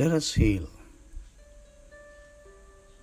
Let 0.00 0.16
us 0.16 0.32
heal. 0.32 0.64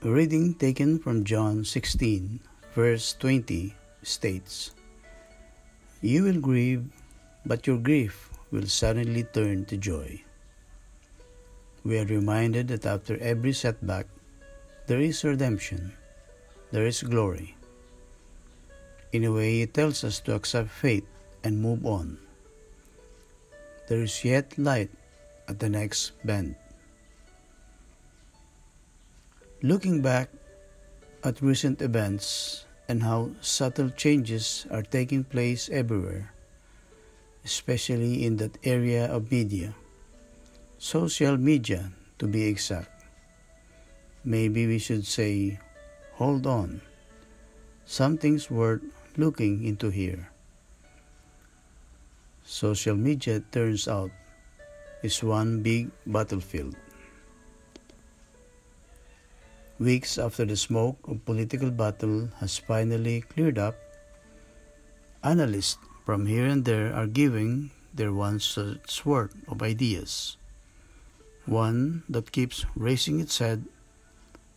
A 0.00 0.08
reading 0.08 0.56
taken 0.56 0.96
from 0.96 1.28
John 1.28 1.60
16, 1.60 2.40
verse 2.72 3.12
20 3.20 3.76
states 4.00 4.72
You 6.00 6.24
will 6.24 6.40
grieve, 6.40 6.88
but 7.44 7.66
your 7.66 7.76
grief 7.76 8.32
will 8.50 8.64
suddenly 8.64 9.28
turn 9.28 9.66
to 9.66 9.76
joy. 9.76 10.24
We 11.84 12.00
are 12.00 12.08
reminded 12.08 12.68
that 12.68 12.88
after 12.88 13.20
every 13.20 13.52
setback, 13.52 14.08
there 14.86 15.04
is 15.04 15.20
redemption, 15.20 15.92
there 16.72 16.86
is 16.86 17.04
glory. 17.04 17.60
In 19.12 19.28
a 19.28 19.32
way, 19.36 19.60
it 19.60 19.74
tells 19.74 20.00
us 20.02 20.18
to 20.24 20.32
accept 20.32 20.72
fate 20.72 21.04
and 21.44 21.60
move 21.60 21.84
on. 21.84 22.16
There 23.86 24.00
is 24.00 24.24
yet 24.24 24.56
light 24.56 24.88
at 25.46 25.60
the 25.60 25.68
next 25.68 26.16
bend. 26.24 26.56
Looking 29.66 29.98
back 29.98 30.30
at 31.26 31.42
recent 31.42 31.82
events 31.82 32.62
and 32.86 33.02
how 33.02 33.34
subtle 33.42 33.90
changes 33.90 34.62
are 34.70 34.86
taking 34.86 35.26
place 35.26 35.66
everywhere, 35.74 36.30
especially 37.42 38.22
in 38.22 38.38
that 38.38 38.62
area 38.62 39.10
of 39.10 39.26
media, 39.26 39.74
social 40.78 41.34
media 41.34 41.90
to 42.22 42.30
be 42.30 42.46
exact. 42.46 43.10
Maybe 44.22 44.70
we 44.70 44.78
should 44.78 45.02
say, 45.02 45.58
hold 46.14 46.46
on, 46.46 46.78
something's 47.90 48.46
worth 48.46 48.86
looking 49.18 49.66
into 49.66 49.90
here. 49.90 50.30
Social 52.46 52.94
media 52.94 53.42
turns 53.50 53.90
out 53.90 54.14
is 55.02 55.26
one 55.26 55.58
big 55.66 55.90
battlefield. 56.06 56.78
Weeks 59.78 60.16
after 60.16 60.46
the 60.46 60.56
smoke 60.56 60.96
of 61.04 61.28
political 61.28 61.70
battle 61.70 62.32
has 62.40 62.56
finally 62.56 63.20
cleared 63.20 63.58
up, 63.58 63.76
analysts 65.22 65.76
from 66.06 66.24
here 66.24 66.46
and 66.46 66.64
there 66.64 66.94
are 66.96 67.06
giving 67.06 67.68
their 67.92 68.10
one 68.10 68.40
such 68.40 69.04
worth 69.04 69.36
of 69.48 69.60
ideas. 69.60 70.38
One 71.44 72.04
that 72.08 72.32
keeps 72.32 72.64
raising 72.74 73.20
its 73.20 73.36
head 73.36 73.68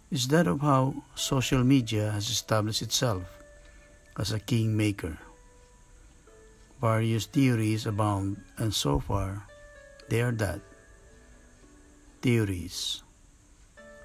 is 0.10 0.30
that 0.30 0.48
of 0.48 0.62
how 0.62 1.04
social 1.16 1.66
media 1.66 2.12
has 2.12 2.30
established 2.30 2.82
itself 2.82 3.28
as 4.18 4.32
a 4.32 4.40
kingmaker. 4.40 5.20
Various 6.80 7.26
theories 7.26 7.86
abound, 7.86 8.40
and 8.58 8.74
so 8.74 9.04
far, 9.04 9.44
they 10.08 10.22
are 10.22 10.32
that 10.40 10.62
theories 12.22 13.04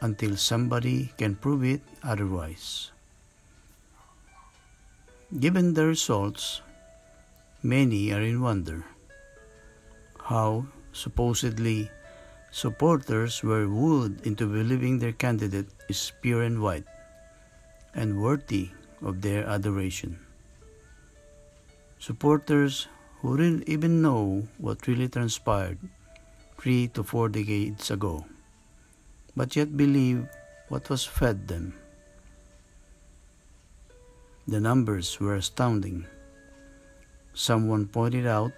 until 0.04 0.36
somebody 0.36 1.12
can 1.16 1.34
prove 1.34 1.64
it 1.64 1.80
otherwise. 2.02 2.92
Given 5.40 5.72
the 5.72 5.86
results, 5.86 6.60
many 7.62 8.12
are 8.12 8.20
in 8.20 8.42
wonder 8.42 8.84
how 10.28 10.66
supposedly 10.92 11.90
supporters 12.50 13.42
were 13.42 13.66
wooed 13.66 14.20
into 14.26 14.46
believing 14.46 14.98
their 14.98 15.16
candidate 15.24 15.72
is 15.88 16.12
pure 16.20 16.42
and 16.42 16.60
white 16.60 16.84
and 17.94 18.20
worthy 18.20 18.68
of 19.00 19.22
their 19.22 19.46
adoration. 19.56 20.18
Supporters 21.98 22.86
who 23.20 23.36
didn't 23.38 23.68
even 23.68 24.02
know 24.02 24.46
what 24.58 24.86
really 24.86 25.08
transpired 25.08 25.78
three 26.60 26.88
to 26.88 27.02
four 27.02 27.28
decades 27.28 27.90
ago 27.90 28.24
but 29.36 29.56
yet 29.56 29.76
believe 29.76 30.26
what 30.68 30.88
was 30.88 31.04
fed 31.04 31.48
them. 31.48 31.74
The 34.46 34.60
numbers 34.60 35.18
were 35.20 35.34
astounding. 35.36 36.06
Someone 37.32 37.86
pointed 37.86 38.26
out 38.26 38.52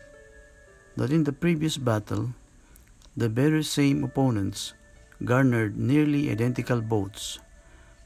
that 0.97 1.13
in 1.13 1.25
the 1.25 1.33
previous 1.33 1.77
battle, 1.77 2.35
the 3.17 3.29
very 3.29 3.63
same 3.63 4.05
opponents 4.05 4.75
garnered 5.25 5.79
nearly 5.79 6.31
identical 6.31 6.81
votes, 6.81 7.39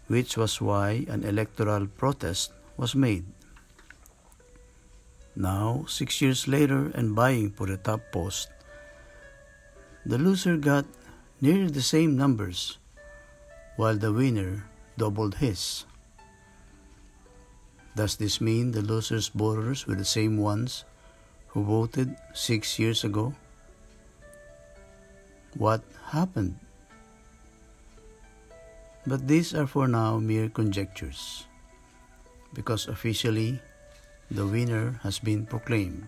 which 0.06 0.36
was 0.36 0.60
why 0.60 1.04
an 1.08 1.24
electoral 1.24 1.86
protest 1.86 2.52
was 2.76 2.94
made. 2.94 3.24
Now, 5.34 5.86
six 5.88 6.20
years 6.20 6.46
later, 6.46 6.90
and 6.94 7.16
vying 7.16 7.50
for 7.50 7.66
the 7.66 7.78
top 7.78 8.00
post, 8.12 8.50
the 10.04 10.18
loser 10.18 10.56
got 10.56 10.84
nearly 11.40 11.72
the 11.72 11.80
same 11.80 12.16
numbers, 12.16 12.76
while 13.76 13.96
the 13.96 14.12
winner 14.12 14.68
doubled 14.96 15.40
his. 15.40 15.88
Does 17.96 18.16
this 18.16 18.40
mean 18.40 18.72
the 18.72 18.84
loser's 18.84 19.28
voters 19.28 19.86
were 19.86 19.96
the 19.96 20.04
same 20.04 20.36
ones 20.36 20.84
who 21.48 21.64
voted 21.64 22.14
six 22.34 22.78
years 22.78 23.04
ago? 23.04 23.34
What 25.56 25.82
happened? 26.12 26.60
But 29.06 29.26
these 29.26 29.54
are 29.54 29.66
for 29.66 29.88
now 29.88 30.18
mere 30.20 30.48
conjectures, 30.48 31.48
because 32.52 32.86
officially 32.86 33.58
the 34.30 34.46
winner 34.46 35.00
has 35.02 35.18
been 35.18 35.46
proclaimed. 35.46 36.06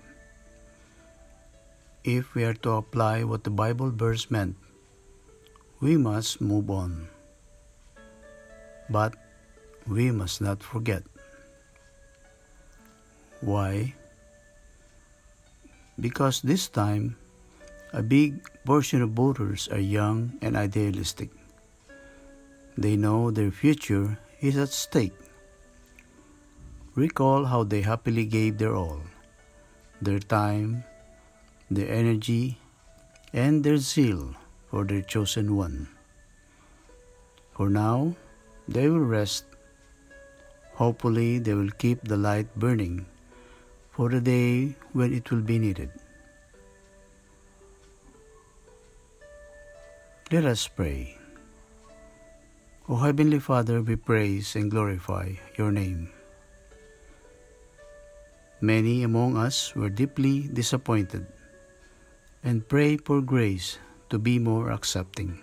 If 2.04 2.34
we 2.34 2.44
are 2.44 2.54
to 2.62 2.82
apply 2.82 3.25
what 3.25 3.44
the 3.44 3.50
Bible 3.50 3.91
verse 3.91 4.31
meant, 4.31 4.56
we 5.82 5.98
must 5.98 6.38
move 6.41 6.70
on. 6.70 7.10
But 8.88 9.19
we 9.91 10.15
must 10.15 10.38
not 10.38 10.62
forget. 10.62 11.03
Why? 13.43 13.98
Because 15.98 16.41
this 16.41 16.70
time, 16.70 17.19
a 17.93 18.00
big 18.00 18.47
portion 18.65 19.03
of 19.03 19.10
voters 19.10 19.66
are 19.75 19.82
young 19.82 20.38
and 20.41 20.56
idealistic. 20.56 21.34
They 22.78 22.94
know 22.94 23.34
their 23.34 23.50
future 23.50 24.16
is 24.41 24.56
at 24.56 24.70
stake. 24.70 25.19
Recall 26.94 27.44
how 27.50 27.64
they 27.66 27.82
happily 27.82 28.25
gave 28.25 28.56
their 28.56 28.78
all 28.78 29.03
their 30.00 30.19
time, 30.19 30.82
their 31.70 31.91
energy, 31.91 32.59
and 33.32 33.62
their 33.62 33.78
zeal 33.78 34.34
for 34.72 34.88
their 34.88 35.05
chosen 35.05 35.53
one. 35.53 35.84
For 37.53 37.69
now, 37.69 38.16
they 38.65 38.88
will 38.88 39.05
rest. 39.05 39.44
Hopefully, 40.81 41.37
they 41.37 41.53
will 41.53 41.71
keep 41.77 42.00
the 42.09 42.16
light 42.16 42.49
burning 42.56 43.05
for 43.93 44.09
the 44.09 44.25
day 44.25 44.72
when 44.97 45.12
it 45.12 45.28
will 45.28 45.44
be 45.44 45.61
needed. 45.61 45.93
Let 50.32 50.49
us 50.49 50.65
pray. 50.65 51.21
O 52.88 52.97
Heavenly 52.97 53.44
Father, 53.44 53.84
we 53.84 54.00
praise 54.00 54.56
and 54.56 54.72
glorify 54.72 55.37
your 55.61 55.69
name. 55.69 56.09
Many 58.65 59.05
among 59.05 59.37
us 59.37 59.77
were 59.77 59.93
deeply 59.93 60.49
disappointed 60.49 61.28
and 62.41 62.65
pray 62.65 62.97
for 62.97 63.21
grace 63.21 63.77
to 64.12 64.21
be 64.21 64.37
more 64.37 64.69
accepting, 64.69 65.41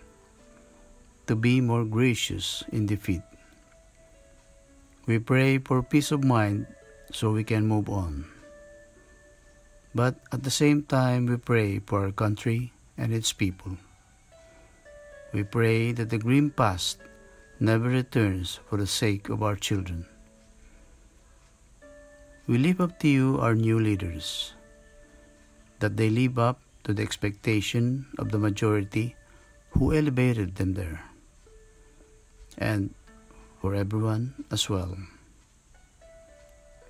to 1.25 1.33
be 1.33 1.57
more 1.57 1.81
gracious 1.81 2.61
in 2.69 2.85
defeat. 2.85 3.25
We 5.09 5.17
pray 5.17 5.57
for 5.57 5.81
peace 5.81 6.13
of 6.13 6.21
mind 6.21 6.69
so 7.09 7.33
we 7.33 7.41
can 7.41 7.65
move 7.65 7.89
on. 7.89 8.29
But 9.97 10.21
at 10.31 10.45
the 10.45 10.53
same 10.53 10.85
time, 10.85 11.25
we 11.25 11.41
pray 11.41 11.81
for 11.81 12.05
our 12.05 12.13
country 12.13 12.69
and 12.93 13.09
its 13.09 13.33
people. 13.33 13.73
We 15.33 15.41
pray 15.41 15.89
that 15.97 16.13
the 16.13 16.21
grim 16.21 16.53
past 16.53 17.01
never 17.57 17.89
returns 17.89 18.61
for 18.69 18.77
the 18.77 18.85
sake 18.85 19.33
of 19.33 19.41
our 19.41 19.57
children. 19.57 20.05
We 22.45 22.61
lift 22.61 22.85
up 22.85 23.01
to 23.01 23.09
you 23.09 23.41
our 23.41 23.57
new 23.57 23.81
leaders, 23.81 24.53
that 25.81 25.97
they 25.97 26.13
live 26.13 26.37
up 26.37 26.61
to 26.83 26.93
the 26.93 27.03
expectation 27.03 28.07
of 28.17 28.31
the 28.31 28.39
majority 28.39 29.15
who 29.71 29.93
elevated 29.93 30.55
them 30.55 30.73
there, 30.73 31.03
and 32.57 32.93
for 33.61 33.75
everyone 33.75 34.33
as 34.51 34.69
well. 34.69 34.97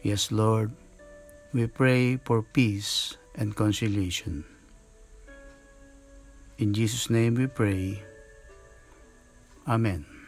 Yes, 0.02 0.32
Lord, 0.32 0.72
we 1.52 1.68
pray 1.68 2.18
for 2.24 2.42
peace 2.42 3.18
and 3.36 3.56
conciliation. 3.56 4.46
In 6.58 6.74
Jesus' 6.74 7.10
name 7.10 7.36
we 7.36 7.48
pray. 7.48 8.04
Amen. 9.68 10.19